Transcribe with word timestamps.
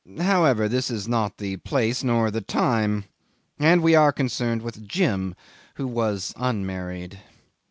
However, 0.19 0.67
this 0.67 0.89
is 0.89 1.07
not 1.07 1.37
the 1.37 1.57
place, 1.57 2.03
nor 2.03 2.31
the 2.31 2.41
time, 2.41 3.03
and 3.59 3.81
we 3.83 3.93
are 3.93 4.11
concerned 4.11 4.63
with 4.63 4.87
Jim 4.87 5.35
who 5.75 5.85
was 5.85 6.33
unmarried. 6.37 7.19